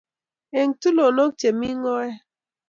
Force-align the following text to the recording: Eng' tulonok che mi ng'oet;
Eng' 0.59 0.77
tulonok 0.81 1.31
che 1.39 1.49
mi 1.59 1.69
ng'oet; 1.81 2.17